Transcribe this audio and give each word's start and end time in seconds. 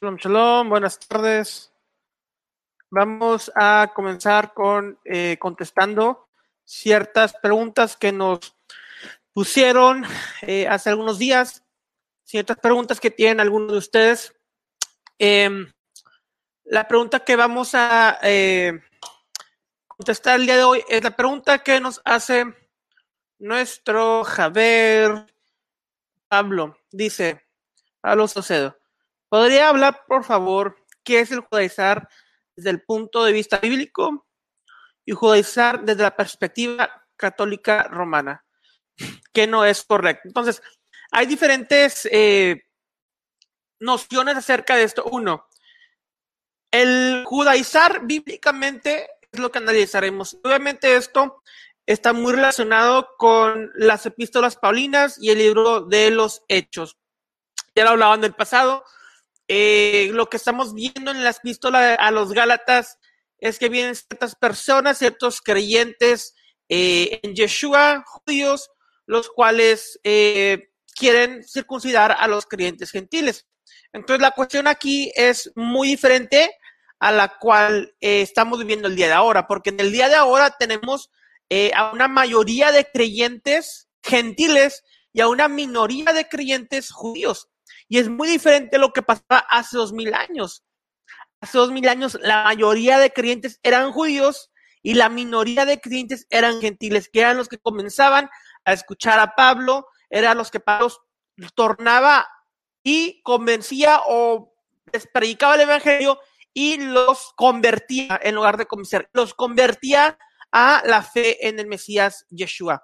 Shalom, 0.00 0.16
shalom, 0.16 0.68
buenas 0.68 0.96
tardes. 1.00 1.72
Vamos 2.88 3.50
a 3.56 3.90
comenzar 3.92 4.54
con 4.54 4.96
eh, 5.04 5.36
contestando 5.40 6.28
ciertas 6.64 7.34
preguntas 7.42 7.96
que 7.96 8.12
nos 8.12 8.56
pusieron 9.32 10.04
eh, 10.42 10.68
hace 10.68 10.90
algunos 10.90 11.18
días, 11.18 11.64
ciertas 12.22 12.58
preguntas 12.58 13.00
que 13.00 13.10
tienen 13.10 13.40
algunos 13.40 13.72
de 13.72 13.78
ustedes. 13.78 14.36
Em, 15.18 15.68
la 16.62 16.86
pregunta 16.86 17.24
que 17.24 17.34
vamos 17.34 17.74
a 17.74 18.20
eh, 18.22 18.80
contestar 19.88 20.38
el 20.38 20.46
día 20.46 20.58
de 20.58 20.62
hoy 20.62 20.84
es 20.88 21.02
la 21.02 21.16
pregunta 21.16 21.58
que 21.64 21.80
nos 21.80 22.00
hace 22.04 22.44
nuestro 23.40 24.22
Javier 24.22 25.26
Pablo. 26.28 26.78
Dice, 26.92 27.44
Pablo 28.00 28.28
Socedo. 28.28 28.77
¿Podría 29.28 29.68
hablar, 29.68 30.04
por 30.06 30.24
favor, 30.24 30.76
qué 31.04 31.20
es 31.20 31.30
el 31.30 31.40
judaizar 31.40 32.08
desde 32.56 32.70
el 32.70 32.82
punto 32.82 33.24
de 33.24 33.32
vista 33.32 33.58
bíblico 33.58 34.26
y 35.04 35.12
judaizar 35.12 35.84
desde 35.84 36.02
la 36.02 36.16
perspectiva 36.16 37.06
católica 37.16 37.84
romana? 37.84 38.44
Que 39.32 39.46
no 39.46 39.64
es 39.64 39.84
correcto. 39.84 40.28
Entonces, 40.28 40.62
hay 41.10 41.26
diferentes 41.26 42.08
eh, 42.10 42.64
nociones 43.80 44.36
acerca 44.36 44.76
de 44.76 44.84
esto. 44.84 45.04
Uno, 45.04 45.46
el 46.70 47.24
judaizar 47.26 48.06
bíblicamente 48.06 49.08
es 49.30 49.40
lo 49.40 49.50
que 49.50 49.58
analizaremos. 49.58 50.38
Obviamente 50.42 50.96
esto 50.96 51.42
está 51.86 52.12
muy 52.12 52.34
relacionado 52.34 53.08
con 53.16 53.70
las 53.74 54.04
epístolas 54.04 54.56
paulinas 54.56 55.18
y 55.20 55.30
el 55.30 55.38
libro 55.38 55.82
de 55.82 56.10
los 56.10 56.42
hechos. 56.48 56.98
Ya 57.74 57.84
lo 57.84 57.90
hablaban 57.90 58.20
del 58.20 58.34
pasado, 58.34 58.84
eh, 59.48 60.10
lo 60.12 60.28
que 60.28 60.36
estamos 60.36 60.74
viendo 60.74 61.10
en 61.10 61.24
las 61.24 61.38
epístolas 61.38 61.96
a 61.98 62.10
los 62.10 62.32
Gálatas 62.32 62.98
es 63.38 63.58
que 63.58 63.70
vienen 63.70 63.94
ciertas 63.94 64.34
personas, 64.34 64.98
ciertos 64.98 65.40
creyentes 65.40 66.34
eh, 66.68 67.20
en 67.22 67.34
Yeshua, 67.34 68.04
judíos, 68.06 68.70
los 69.06 69.30
cuales 69.30 69.98
eh, 70.04 70.68
quieren 70.94 71.42
circuncidar 71.44 72.12
a 72.12 72.28
los 72.28 72.44
creyentes 72.44 72.90
gentiles. 72.90 73.46
Entonces 73.94 74.20
la 74.20 74.32
cuestión 74.32 74.66
aquí 74.66 75.10
es 75.14 75.50
muy 75.56 75.88
diferente 75.88 76.54
a 76.98 77.10
la 77.10 77.38
cual 77.38 77.94
estamos 78.00 78.58
viviendo 78.58 78.88
el 78.88 78.96
día 78.96 79.06
de 79.06 79.12
ahora, 79.14 79.46
porque 79.46 79.70
en 79.70 79.80
el 79.80 79.92
día 79.92 80.08
de 80.08 80.16
ahora 80.16 80.56
tenemos 80.58 81.10
a 81.74 81.92
una 81.92 82.08
mayoría 82.08 82.70
de 82.72 82.84
creyentes 82.92 83.88
gentiles 84.02 84.82
y 85.12 85.20
a 85.20 85.28
una 85.28 85.48
minoría 85.48 86.12
de 86.12 86.28
creyentes 86.28 86.90
judíos. 86.90 87.48
Y 87.88 87.98
es 87.98 88.08
muy 88.08 88.28
diferente 88.28 88.78
lo 88.78 88.92
que 88.92 89.02
pasaba 89.02 89.38
hace 89.50 89.76
dos 89.76 89.92
mil 89.92 90.14
años. 90.14 90.64
Hace 91.40 91.58
dos 91.58 91.70
mil 91.70 91.88
años 91.88 92.18
la 92.20 92.44
mayoría 92.44 92.98
de 92.98 93.12
creyentes 93.12 93.60
eran 93.62 93.92
judíos 93.92 94.50
y 94.82 94.94
la 94.94 95.08
minoría 95.08 95.64
de 95.64 95.80
creyentes 95.80 96.26
eran 96.30 96.60
gentiles, 96.60 97.08
que 97.08 97.20
eran 97.20 97.36
los 97.36 97.48
que 97.48 97.58
comenzaban 97.58 98.28
a 98.64 98.72
escuchar 98.72 99.18
a 99.18 99.34
Pablo, 99.34 99.86
eran 100.10 100.38
los 100.38 100.50
que 100.50 100.60
Pablo 100.60 100.92
tornaba 101.54 102.28
y 102.82 103.22
convencía 103.22 104.00
o 104.06 104.54
les 104.92 105.06
predicaba 105.06 105.54
el 105.54 105.62
evangelio 105.62 106.18
y 106.52 106.78
los 106.78 107.32
convertía 107.36 108.18
en 108.22 108.34
lugar 108.34 108.56
de 108.56 108.66
convencer, 108.66 109.08
los 109.12 109.34
convertía 109.34 110.18
a 110.50 110.82
la 110.86 111.02
fe 111.02 111.48
en 111.48 111.58
el 111.58 111.66
Mesías 111.66 112.26
Yeshua. 112.30 112.82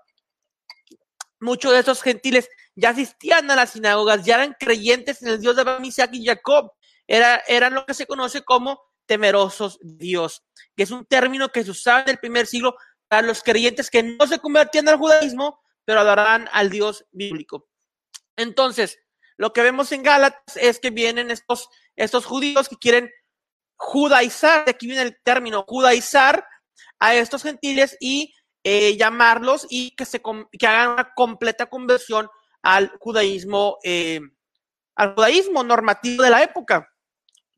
Muchos 1.40 1.72
de 1.72 1.80
esos 1.80 2.02
gentiles 2.02 2.48
ya 2.74 2.90
asistían 2.90 3.50
a 3.50 3.56
las 3.56 3.70
sinagogas, 3.70 4.24
ya 4.24 4.36
eran 4.36 4.56
creyentes 4.58 5.22
en 5.22 5.28
el 5.28 5.40
Dios 5.40 5.54
de 5.56 5.62
Abraham, 5.62 5.84
Isaac 5.84 6.10
y 6.12 6.24
Jacob. 6.24 6.72
Era, 7.06 7.42
eran 7.46 7.74
lo 7.74 7.84
que 7.86 7.94
se 7.94 8.06
conoce 8.06 8.42
como 8.42 8.80
temerosos 9.06 9.78
Dios, 9.82 10.42
que 10.76 10.82
es 10.84 10.90
un 10.90 11.04
término 11.04 11.50
que 11.50 11.62
se 11.62 11.70
usaba 11.70 12.02
en 12.02 12.10
el 12.10 12.18
primer 12.18 12.46
siglo 12.46 12.76
para 13.08 13.26
los 13.26 13.42
creyentes 13.42 13.90
que 13.90 14.02
no 14.02 14.26
se 14.26 14.38
convertían 14.38 14.88
al 14.88 14.96
judaísmo, 14.96 15.60
pero 15.84 16.00
adoraban 16.00 16.48
al 16.52 16.70
Dios 16.70 17.04
bíblico. 17.12 17.68
Entonces, 18.36 18.98
lo 19.36 19.52
que 19.52 19.62
vemos 19.62 19.92
en 19.92 20.02
Gálatas 20.02 20.56
es 20.56 20.78
que 20.78 20.90
vienen 20.90 21.30
estos, 21.30 21.68
estos 21.96 22.24
judíos 22.24 22.68
que 22.68 22.76
quieren 22.76 23.10
judaizar, 23.76 24.64
de 24.64 24.70
aquí 24.70 24.86
viene 24.86 25.02
el 25.02 25.20
término 25.22 25.64
judaizar 25.66 26.46
a 26.98 27.14
estos 27.14 27.42
gentiles 27.42 27.96
y 28.00 28.32
eh, 28.62 28.96
llamarlos 28.96 29.66
y 29.68 29.94
que, 29.94 30.04
se, 30.04 30.22
que 30.58 30.66
hagan 30.66 30.92
una 30.92 31.12
completa 31.14 31.66
conversión 31.66 32.28
al 32.64 32.90
judaísmo, 32.98 33.78
eh, 33.84 34.20
al 34.96 35.14
judaísmo 35.14 35.62
normativo 35.62 36.22
de 36.22 36.30
la 36.30 36.42
época 36.42 36.90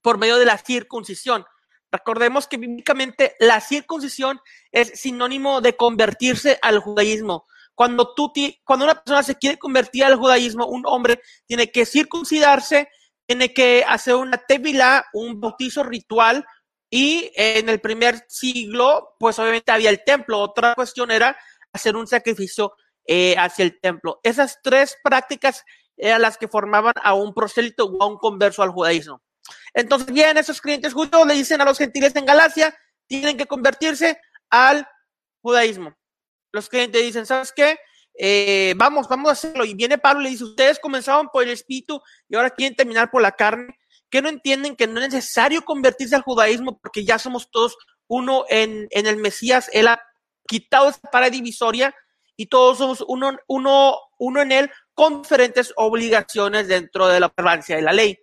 por 0.02 0.18
medio 0.18 0.36
de 0.36 0.44
la 0.44 0.58
circuncisión. 0.58 1.44
Recordemos 1.90 2.46
que 2.48 2.58
bíblicamente 2.58 3.36
la 3.38 3.60
circuncisión 3.60 4.40
es 4.72 5.00
sinónimo 5.00 5.60
de 5.60 5.76
convertirse 5.76 6.58
al 6.60 6.80
judaísmo. 6.80 7.46
Cuando, 7.74 8.14
tú, 8.14 8.32
cuando 8.64 8.84
una 8.84 8.94
persona 8.94 9.22
se 9.22 9.36
quiere 9.36 9.58
convertir 9.58 10.04
al 10.04 10.16
judaísmo, 10.16 10.66
un 10.66 10.82
hombre 10.86 11.20
tiene 11.46 11.70
que 11.70 11.86
circuncidarse, 11.86 12.88
tiene 13.26 13.54
que 13.54 13.84
hacer 13.86 14.14
una 14.14 14.38
tevila, 14.38 15.06
un 15.12 15.40
bautizo 15.40 15.84
ritual, 15.84 16.44
y 16.90 17.30
en 17.36 17.68
el 17.68 17.80
primer 17.80 18.24
siglo, 18.28 19.14
pues 19.18 19.38
obviamente 19.38 19.72
había 19.72 19.90
el 19.90 20.02
templo. 20.04 20.40
Otra 20.40 20.74
cuestión 20.74 21.10
era 21.10 21.36
hacer 21.72 21.96
un 21.96 22.06
sacrificio 22.06 22.72
eh, 23.06 23.36
hacia 23.38 23.64
el 23.64 23.80
templo. 23.80 24.20
Esas 24.22 24.60
tres 24.62 24.96
prácticas 25.02 25.64
eran 25.96 26.22
las 26.22 26.36
que 26.36 26.48
formaban 26.48 26.94
a 27.02 27.14
un 27.14 27.32
prosélito 27.32 27.86
o 27.86 28.02
a 28.02 28.06
un 28.06 28.18
converso 28.18 28.62
al 28.62 28.70
judaísmo. 28.70 29.22
Entonces, 29.74 30.12
bien, 30.12 30.36
esos 30.36 30.60
creyentes 30.60 30.92
judíos 30.92 31.26
le 31.26 31.34
dicen 31.34 31.60
a 31.60 31.64
los 31.64 31.78
gentiles 31.78 32.14
en 32.16 32.26
Galacia, 32.26 32.76
tienen 33.06 33.36
que 33.36 33.46
convertirse 33.46 34.18
al 34.50 34.86
judaísmo. 35.42 35.94
Los 36.52 36.68
creyentes 36.68 37.02
dicen, 37.02 37.26
¿sabes 37.26 37.52
qué? 37.52 37.78
Eh, 38.18 38.74
vamos, 38.76 39.08
vamos 39.08 39.28
a 39.28 39.32
hacerlo. 39.32 39.64
Y 39.64 39.74
viene 39.74 39.98
Pablo 39.98 40.22
y 40.22 40.24
le 40.24 40.30
dice, 40.30 40.44
ustedes 40.44 40.78
comenzaban 40.78 41.28
por 41.28 41.42
el 41.42 41.50
espíritu 41.50 42.00
y 42.28 42.36
ahora 42.36 42.50
quieren 42.50 42.76
terminar 42.76 43.10
por 43.10 43.22
la 43.22 43.32
carne. 43.32 43.78
Que 44.08 44.22
no 44.22 44.28
entienden 44.28 44.76
que 44.76 44.86
no 44.86 45.00
es 45.00 45.12
necesario 45.12 45.64
convertirse 45.64 46.14
al 46.14 46.22
judaísmo 46.22 46.78
porque 46.80 47.04
ya 47.04 47.18
somos 47.18 47.50
todos 47.50 47.76
uno 48.06 48.44
en, 48.48 48.86
en 48.90 49.06
el 49.06 49.16
Mesías. 49.16 49.68
Él 49.72 49.88
ha 49.88 50.00
quitado 50.46 50.88
esa 50.88 51.00
pared 51.10 51.32
divisoria 51.32 51.94
y 52.36 52.46
todos 52.46 52.78
somos 52.78 53.04
uno, 53.08 53.36
uno, 53.46 53.98
uno 54.18 54.42
en 54.42 54.52
él 54.52 54.70
con 54.94 55.22
diferentes 55.22 55.72
obligaciones 55.76 56.68
dentro 56.68 57.08
de 57.08 57.20
la 57.20 57.26
observancia 57.26 57.76
de 57.76 57.82
la 57.82 57.92
ley. 57.92 58.18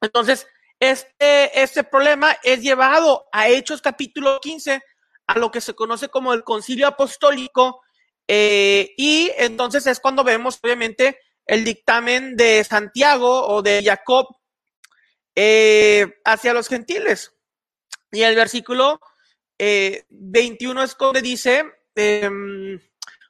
Entonces, 0.00 0.46
este, 0.78 1.62
este 1.62 1.84
problema 1.84 2.36
es 2.42 2.60
llevado 2.60 3.26
a 3.32 3.48
Hechos 3.48 3.80
capítulo 3.80 4.40
15, 4.40 4.82
a 5.26 5.38
lo 5.38 5.50
que 5.50 5.60
se 5.60 5.74
conoce 5.74 6.08
como 6.08 6.34
el 6.34 6.44
concilio 6.44 6.86
apostólico, 6.86 7.82
eh, 8.28 8.92
y 8.96 9.30
entonces 9.36 9.86
es 9.86 10.00
cuando 10.00 10.24
vemos, 10.24 10.58
obviamente, 10.62 11.20
el 11.46 11.64
dictamen 11.64 12.36
de 12.36 12.64
Santiago 12.64 13.46
o 13.46 13.62
de 13.62 13.82
Jacob 13.84 14.26
eh, 15.34 16.20
hacia 16.24 16.52
los 16.52 16.68
gentiles. 16.68 17.32
Y 18.10 18.22
el 18.22 18.34
versículo 18.34 19.00
21 19.58 20.80
eh, 20.80 20.84
es 20.84 20.96
donde 20.96 21.22
dice, 21.22 21.64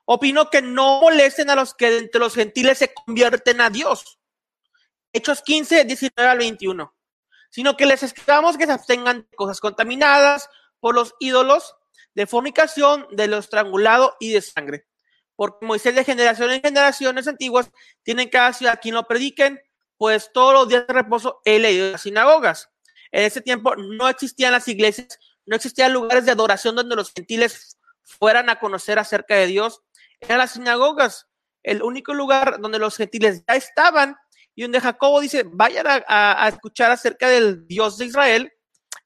Opino 0.09 0.51
que 0.51 0.63
no 0.63 1.01
molesten 1.01 1.51
a 1.51 1.57
los 1.57 1.75
que 1.75 1.99
entre 1.99 2.21
los 2.21 2.35
gentiles 2.35 2.79
se 2.79 2.95
convierten 2.95 3.61
a 3.61 3.71
Dios. 3.71 4.21
Hechos 5.13 5.43
15, 5.43 5.85
19 5.85 6.31
al 6.31 6.39
21. 6.39 6.95
Sino 7.51 7.77
que 7.77 7.87
les 7.87 8.05
escribamos 8.05 8.57
que 8.57 8.67
se 8.67 8.73
abstengan 8.73 9.27
de 9.29 9.37
cosas 9.37 9.61
contaminadas 9.61 10.49
por 10.79 10.95
los 10.95 11.15
ídolos, 11.19 11.75
de 12.15 12.29
fornicación, 12.29 13.09
de 13.11 13.27
lo 13.27 13.39
estrangulado 13.39 14.17
y 14.21 14.31
de 14.31 14.43
sangre. 14.43 14.87
Porque 15.35 15.67
Moisés 15.67 15.97
de 15.97 16.05
generación 16.05 16.53
en 16.53 16.63
generaciones 16.63 17.27
antiguas 17.27 17.71
tienen 18.05 18.29
cada 18.29 18.53
ciudad 18.53 18.79
quien 18.81 18.95
lo 18.95 19.09
prediquen, 19.09 19.61
pues 19.99 20.31
todos 20.33 20.55
los 20.55 20.69
días 20.69 20.87
de 20.87 20.95
reposo 20.95 21.41
he 21.45 21.59
leído 21.59 21.91
las 21.91 22.03
sinagogas. 22.03 22.71
En 23.11 23.25
ese 23.25 23.41
tiempo 23.41 23.75
no 23.75 24.09
existían 24.09 24.53
las 24.53 24.69
iglesias, 24.69 25.19
no 25.47 25.57
existían 25.57 25.93
lugares 25.93 26.25
de 26.27 26.33
adoración 26.33 26.77
donde 26.77 26.95
los 26.95 27.13
gentiles 27.13 27.77
fueran 28.05 28.49
a 28.51 28.61
conocer 28.61 29.01
acerca 29.01 29.35
de 29.35 29.49
Dios 29.49 29.83
eran 30.21 30.39
las 30.39 30.53
sinagogas, 30.53 31.27
el 31.63 31.83
único 31.83 32.15
lugar 32.15 32.61
donde 32.61 32.79
los 32.79 32.97
gentiles 32.97 33.43
ya 33.47 33.57
estaban 33.57 34.17
y 34.55 34.63
donde 34.63 34.81
Jacobo 34.81 35.21
dice, 35.21 35.45
vayan 35.47 35.87
a, 35.87 36.49
escuchar 36.49 36.91
acerca 36.91 37.29
del 37.29 37.67
Dios 37.67 37.99
de 37.99 38.07
Israel 38.07 38.53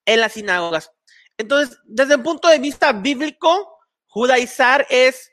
en 0.04 0.20
las 0.20 0.32
sinagogas. 0.32 0.90
Entonces, 1.36 1.78
desde 1.84 2.14
el 2.14 2.22
punto 2.22 2.48
de 2.48 2.58
vista 2.58 2.92
bíblico, 2.92 3.78
judaizar 4.06 4.86
es 4.90 5.30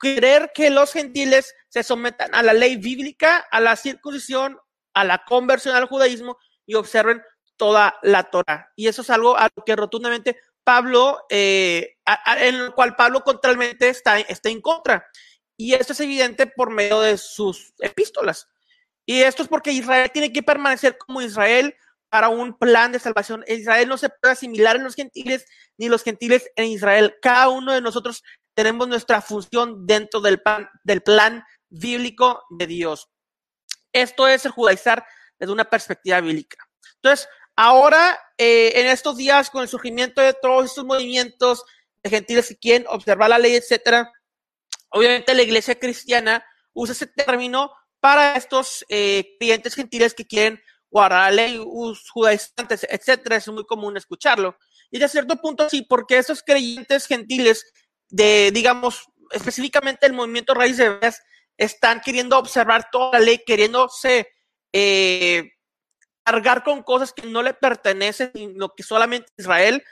querer 0.00 0.50
que 0.54 0.70
los 0.70 0.92
gentiles 0.92 1.54
se 1.68 1.82
sometan 1.82 2.34
a 2.34 2.42
la 2.42 2.52
ley 2.52 2.76
bíblica, 2.76 3.46
a 3.50 3.60
la 3.60 3.76
circuncisión, 3.76 4.58
a 4.94 5.04
la 5.04 5.22
conversión 5.24 5.76
al 5.76 5.86
judaísmo 5.86 6.36
y 6.66 6.74
observen 6.74 7.22
toda 7.56 7.98
la 8.02 8.24
Torah. 8.24 8.72
Y 8.74 8.88
eso 8.88 9.02
es 9.02 9.10
algo 9.10 9.36
a 9.38 9.48
lo 9.54 9.64
que 9.64 9.76
rotundamente 9.76 10.40
Pablo, 10.64 11.24
eh, 11.30 11.96
en 12.38 12.54
el 12.54 12.72
cual 12.74 12.96
Pablo 12.96 13.22
contralmente 13.22 13.88
está, 13.88 14.18
está 14.20 14.48
en 14.48 14.60
contra. 14.60 15.06
Y 15.56 15.74
esto 15.74 15.92
es 15.92 16.00
evidente 16.00 16.46
por 16.46 16.70
medio 16.70 17.00
de 17.00 17.18
sus 17.18 17.72
epístolas. 17.78 18.48
Y 19.06 19.22
esto 19.22 19.42
es 19.42 19.48
porque 19.48 19.72
Israel 19.72 20.10
tiene 20.12 20.32
que 20.32 20.42
permanecer 20.42 20.96
como 20.96 21.20
Israel 21.20 21.74
para 22.08 22.28
un 22.28 22.56
plan 22.58 22.92
de 22.92 22.98
salvación. 22.98 23.44
Israel 23.46 23.88
no 23.88 23.96
se 23.96 24.08
puede 24.08 24.32
asimilar 24.32 24.76
en 24.76 24.84
los 24.84 24.94
gentiles, 24.94 25.46
ni 25.78 25.88
los 25.88 26.02
gentiles 26.02 26.50
en 26.56 26.66
Israel. 26.66 27.16
Cada 27.22 27.48
uno 27.48 27.72
de 27.72 27.80
nosotros 27.80 28.22
tenemos 28.54 28.88
nuestra 28.88 29.20
función 29.20 29.86
dentro 29.86 30.20
del 30.20 30.40
plan, 30.40 30.68
del 30.84 31.02
plan 31.02 31.44
bíblico 31.68 32.42
de 32.50 32.66
Dios. 32.66 33.08
Esto 33.92 34.28
es 34.28 34.44
el 34.44 34.52
judaizar 34.52 35.04
desde 35.38 35.52
una 35.52 35.64
perspectiva 35.64 36.20
bíblica. 36.20 36.58
Entonces, 36.96 37.28
ahora, 37.60 38.18
eh, 38.38 38.72
en 38.76 38.86
estos 38.86 39.18
días, 39.18 39.50
con 39.50 39.60
el 39.60 39.68
surgimiento 39.68 40.22
de 40.22 40.32
todos 40.32 40.64
estos 40.64 40.86
movimientos 40.86 41.62
de 42.02 42.08
gentiles 42.08 42.48
que 42.48 42.56
quieren 42.56 42.86
observar 42.88 43.28
la 43.28 43.38
ley, 43.38 43.54
etcétera, 43.54 44.10
obviamente 44.88 45.34
la 45.34 45.42
iglesia 45.42 45.78
cristiana 45.78 46.42
usa 46.72 46.92
ese 46.92 47.06
término 47.06 47.70
para 48.00 48.34
estos 48.36 48.86
eh, 48.88 49.36
clientes 49.38 49.74
gentiles 49.74 50.14
que 50.14 50.26
quieren 50.26 50.58
guardar 50.90 51.34
la 51.34 51.42
ley, 51.42 51.62
judaizantes, 52.10 52.86
etcétera. 52.88 53.36
Es 53.36 53.46
muy 53.48 53.66
común 53.66 53.98
escucharlo. 53.98 54.56
Y 54.90 54.98
de 54.98 55.08
cierto 55.10 55.36
punto 55.36 55.68
sí, 55.68 55.82
porque 55.82 56.16
esos 56.16 56.42
creyentes 56.42 57.06
gentiles 57.06 57.70
de, 58.08 58.50
digamos, 58.54 59.04
específicamente 59.32 60.06
el 60.06 60.14
movimiento 60.14 60.54
Raíz 60.54 60.78
de 60.78 60.88
Veas, 60.88 61.20
están 61.58 62.00
queriendo 62.00 62.38
observar 62.38 62.88
toda 62.90 63.18
la 63.18 63.26
ley, 63.26 63.42
queriéndose 63.44 64.28
eh, 64.72 65.50
cargar 66.30 66.62
con 66.62 66.82
cosas 66.82 67.12
que 67.12 67.26
no 67.26 67.42
le 67.42 67.54
pertenecen, 67.54 68.30
sino 68.34 68.72
que 68.74 68.84
solamente 68.84 69.32
Israel. 69.36 69.82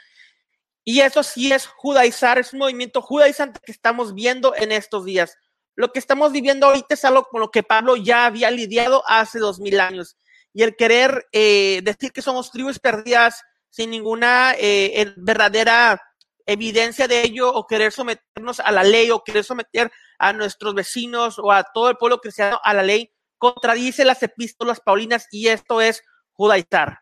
Y 0.84 1.00
eso 1.00 1.22
sí 1.22 1.52
es 1.52 1.66
judaizar, 1.66 2.38
es 2.38 2.52
un 2.52 2.60
movimiento 2.60 3.02
judaizante 3.02 3.60
que 3.64 3.72
estamos 3.72 4.14
viendo 4.14 4.54
en 4.54 4.70
estos 4.70 5.04
días. 5.04 5.36
Lo 5.74 5.92
que 5.92 5.98
estamos 5.98 6.32
viviendo 6.32 6.66
ahorita 6.66 6.94
es 6.94 7.04
algo 7.04 7.24
con 7.24 7.40
lo 7.40 7.50
que 7.50 7.64
Pablo 7.64 7.96
ya 7.96 8.26
había 8.26 8.50
lidiado 8.50 9.02
hace 9.08 9.40
dos 9.40 9.58
mil 9.58 9.80
años. 9.80 10.16
Y 10.54 10.62
el 10.62 10.76
querer 10.76 11.26
eh, 11.32 11.80
decir 11.82 12.12
que 12.12 12.22
somos 12.22 12.50
tribus 12.52 12.78
perdidas 12.78 13.42
sin 13.68 13.90
ninguna 13.90 14.54
eh, 14.56 15.12
verdadera 15.16 16.00
evidencia 16.46 17.08
de 17.08 17.22
ello 17.22 17.52
o 17.52 17.66
querer 17.66 17.92
someternos 17.92 18.60
a 18.60 18.70
la 18.70 18.82
ley 18.82 19.10
o 19.10 19.22
querer 19.22 19.44
someter 19.44 19.90
a 20.18 20.32
nuestros 20.32 20.74
vecinos 20.74 21.38
o 21.38 21.52
a 21.52 21.64
todo 21.64 21.90
el 21.90 21.96
pueblo 21.96 22.20
cristiano 22.20 22.60
a 22.64 22.72
la 22.74 22.82
ley, 22.82 23.12
contradice 23.36 24.04
las 24.04 24.22
epístolas 24.22 24.80
paulinas 24.80 25.26
y 25.30 25.48
esto 25.48 25.80
es 25.80 26.02
judaizar. 26.38 27.00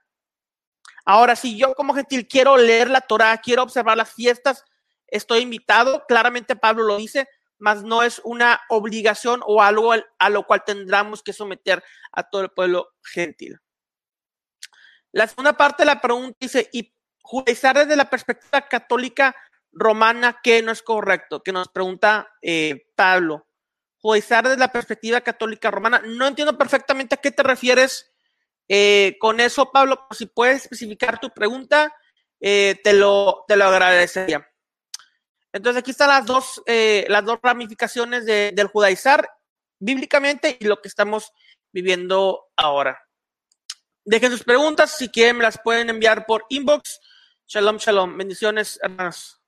Ahora, 1.04 1.36
si 1.36 1.56
yo 1.56 1.74
como 1.74 1.94
gentil 1.94 2.26
quiero 2.26 2.56
leer 2.56 2.88
la 2.88 3.02
Torah, 3.02 3.36
quiero 3.36 3.62
observar 3.62 3.96
las 3.96 4.12
fiestas, 4.12 4.64
estoy 5.06 5.40
invitado, 5.40 6.04
claramente 6.08 6.56
Pablo 6.56 6.84
lo 6.84 6.96
dice, 6.96 7.28
mas 7.58 7.84
no 7.84 8.02
es 8.02 8.20
una 8.24 8.60
obligación 8.70 9.40
o 9.46 9.62
algo 9.62 9.92
a 10.18 10.30
lo 10.30 10.46
cual 10.46 10.64
tendremos 10.64 11.22
que 11.22 11.34
someter 11.34 11.84
a 12.12 12.22
todo 12.24 12.42
el 12.42 12.50
pueblo 12.50 12.88
gentil. 13.02 13.60
La 15.12 15.26
segunda 15.26 15.52
parte 15.52 15.82
de 15.82 15.86
la 15.86 16.00
pregunta 16.00 16.36
dice, 16.40 16.68
¿y 16.72 16.92
judaizar 17.22 17.76
desde 17.76 17.94
la 17.94 18.08
perspectiva 18.08 18.62
católica 18.62 19.36
romana 19.70 20.40
que 20.42 20.62
no 20.62 20.72
es 20.72 20.82
correcto? 20.82 21.42
Que 21.42 21.52
nos 21.52 21.68
pregunta 21.68 22.28
eh, 22.40 22.86
Pablo. 22.94 23.46
Judaizar 23.98 24.44
desde 24.44 24.58
la 24.58 24.72
perspectiva 24.72 25.20
católica 25.20 25.70
romana. 25.70 26.02
No 26.04 26.26
entiendo 26.26 26.56
perfectamente 26.58 27.14
a 27.14 27.18
qué 27.18 27.30
te 27.30 27.42
refieres 27.42 28.15
eh, 28.68 29.16
con 29.20 29.40
eso, 29.40 29.70
Pablo. 29.70 30.06
Si 30.10 30.26
puedes 30.26 30.62
especificar 30.62 31.18
tu 31.20 31.30
pregunta, 31.30 31.94
eh, 32.40 32.80
te, 32.82 32.92
lo, 32.92 33.44
te 33.46 33.56
lo 33.56 33.66
agradecería. 33.66 34.46
Entonces 35.52 35.80
aquí 35.80 35.92
están 35.92 36.08
las 36.08 36.26
dos, 36.26 36.62
las 36.66 37.24
dos 37.24 37.38
ramificaciones 37.42 38.26
del 38.26 38.66
judaizar 38.66 39.26
bíblicamente 39.78 40.58
y 40.60 40.66
lo 40.66 40.82
que 40.82 40.88
estamos 40.88 41.32
viviendo 41.72 42.48
ahora. 42.56 43.00
Dejen 44.04 44.32
sus 44.32 44.44
preguntas, 44.44 44.98
si 44.98 45.08
quieren 45.08 45.38
me 45.38 45.44
las 45.44 45.58
pueden 45.58 45.88
enviar 45.88 46.26
por 46.26 46.44
inbox 46.50 47.00
Shalom, 47.48 47.76
shalom. 47.76 48.18
Bendiciones, 48.18 48.76
hermanos. 48.82 49.40